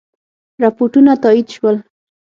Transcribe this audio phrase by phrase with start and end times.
[0.61, 1.75] رپوټونه تایید شول.